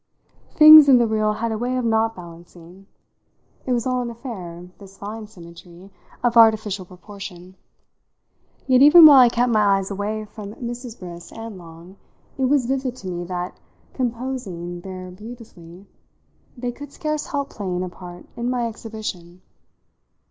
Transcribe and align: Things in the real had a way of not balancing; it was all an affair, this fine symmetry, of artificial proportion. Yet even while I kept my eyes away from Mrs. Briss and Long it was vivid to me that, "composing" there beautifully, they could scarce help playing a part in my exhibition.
Things 0.55 0.89
in 0.89 0.97
the 0.97 1.05
real 1.05 1.33
had 1.33 1.51
a 1.51 1.59
way 1.59 1.77
of 1.77 1.85
not 1.85 2.15
balancing; 2.15 2.87
it 3.67 3.71
was 3.71 3.85
all 3.85 4.01
an 4.01 4.09
affair, 4.09 4.67
this 4.79 4.97
fine 4.97 5.27
symmetry, 5.27 5.91
of 6.23 6.35
artificial 6.35 6.85
proportion. 6.85 7.55
Yet 8.65 8.81
even 8.81 9.05
while 9.05 9.19
I 9.19 9.29
kept 9.29 9.51
my 9.51 9.63
eyes 9.77 9.91
away 9.91 10.25
from 10.25 10.55
Mrs. 10.55 10.97
Briss 10.99 11.31
and 11.31 11.59
Long 11.59 11.97
it 12.39 12.45
was 12.45 12.65
vivid 12.65 12.95
to 12.95 13.07
me 13.07 13.25
that, 13.25 13.59
"composing" 13.93 14.81
there 14.81 15.11
beautifully, 15.11 15.85
they 16.57 16.71
could 16.71 16.91
scarce 16.91 17.27
help 17.27 17.51
playing 17.51 17.83
a 17.83 17.89
part 17.89 18.25
in 18.35 18.49
my 18.49 18.67
exhibition. 18.67 19.43